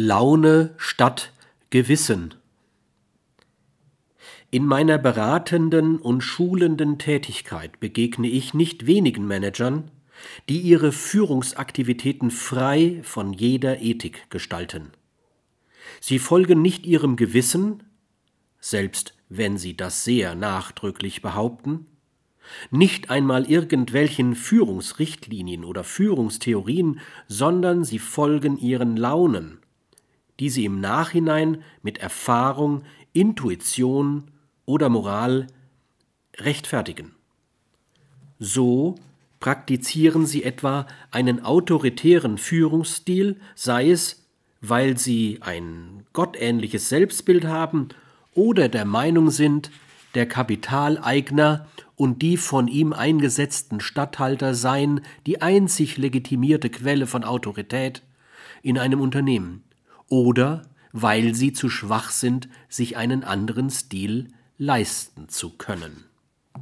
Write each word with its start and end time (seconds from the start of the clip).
Laune 0.00 0.74
statt 0.76 1.32
Gewissen. 1.70 2.34
In 4.52 4.64
meiner 4.64 4.96
beratenden 4.96 5.98
und 5.98 6.20
schulenden 6.20 7.00
Tätigkeit 7.00 7.80
begegne 7.80 8.28
ich 8.28 8.54
nicht 8.54 8.86
wenigen 8.86 9.26
Managern, 9.26 9.90
die 10.48 10.60
ihre 10.60 10.92
Führungsaktivitäten 10.92 12.30
frei 12.30 13.00
von 13.02 13.32
jeder 13.32 13.80
Ethik 13.80 14.30
gestalten. 14.30 14.92
Sie 16.00 16.20
folgen 16.20 16.62
nicht 16.62 16.86
ihrem 16.86 17.16
Gewissen, 17.16 17.82
selbst 18.60 19.14
wenn 19.28 19.58
sie 19.58 19.76
das 19.76 20.04
sehr 20.04 20.36
nachdrücklich 20.36 21.22
behaupten, 21.22 21.86
nicht 22.70 23.10
einmal 23.10 23.50
irgendwelchen 23.50 24.36
Führungsrichtlinien 24.36 25.64
oder 25.64 25.82
Führungstheorien, 25.82 27.00
sondern 27.26 27.82
sie 27.82 27.98
folgen 27.98 28.58
ihren 28.58 28.96
Launen, 28.96 29.58
die 30.40 30.50
sie 30.50 30.64
im 30.64 30.80
Nachhinein 30.80 31.62
mit 31.82 31.98
Erfahrung, 31.98 32.82
Intuition 33.12 34.30
oder 34.64 34.88
Moral 34.88 35.48
rechtfertigen. 36.36 37.12
So 38.38 38.94
praktizieren 39.40 40.26
sie 40.26 40.44
etwa 40.44 40.86
einen 41.10 41.44
autoritären 41.44 42.38
Führungsstil, 42.38 43.36
sei 43.54 43.90
es, 43.90 44.26
weil 44.60 44.98
sie 44.98 45.38
ein 45.40 46.04
gottähnliches 46.12 46.88
Selbstbild 46.88 47.44
haben 47.44 47.88
oder 48.34 48.68
der 48.68 48.84
Meinung 48.84 49.30
sind, 49.30 49.70
der 50.14 50.26
Kapitaleigner 50.26 51.66
und 51.96 52.22
die 52.22 52.36
von 52.36 52.68
ihm 52.68 52.92
eingesetzten 52.92 53.80
Statthalter 53.80 54.54
seien 54.54 55.00
die 55.26 55.42
einzig 55.42 55.96
legitimierte 55.96 56.70
Quelle 56.70 57.06
von 57.06 57.24
Autorität 57.24 58.02
in 58.62 58.78
einem 58.78 59.00
Unternehmen 59.00 59.64
oder 60.08 60.62
weil 60.92 61.34
sie 61.34 61.52
zu 61.52 61.68
schwach 61.68 62.10
sind, 62.10 62.48
sich 62.68 62.96
einen 62.96 63.24
anderen 63.24 63.70
Stil 63.70 64.28
leisten 64.56 65.28
zu 65.28 65.50
können. 65.50 66.04